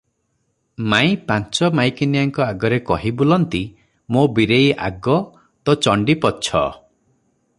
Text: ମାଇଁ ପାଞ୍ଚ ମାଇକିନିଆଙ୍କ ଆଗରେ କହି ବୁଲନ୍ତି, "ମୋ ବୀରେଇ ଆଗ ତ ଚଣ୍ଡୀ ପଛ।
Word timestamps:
ମାଇଁ 0.91 1.11
ପାଞ୍ଚ 1.27 1.67
ମାଇକିନିଆଙ୍କ 1.79 2.45
ଆଗରେ 2.45 2.79
କହି 2.87 3.11
ବୁଲନ୍ତି, 3.21 3.61
"ମୋ 4.15 4.25
ବୀରେଇ 4.39 4.73
ଆଗ 4.89 5.19
ତ 5.69 5.79
ଚଣ୍ଡୀ 5.87 6.17
ପଛ। 6.27 6.47